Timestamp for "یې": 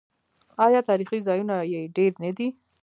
1.71-1.81